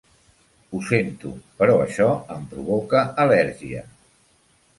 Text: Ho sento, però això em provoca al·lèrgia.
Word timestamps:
Ho 0.69 0.79
sento, 0.87 1.33
però 1.59 1.75
això 1.81 2.07
em 2.37 2.49
provoca 2.55 3.05
al·lèrgia. 3.27 3.87